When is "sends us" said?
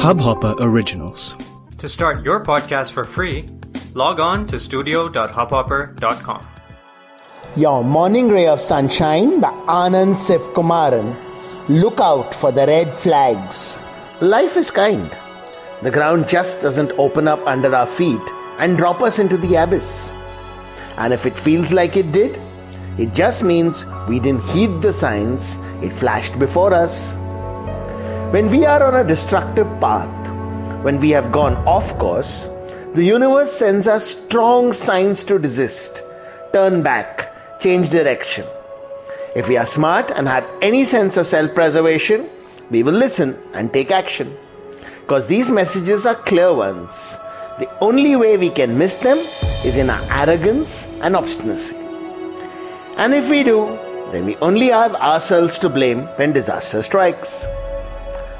33.50-34.06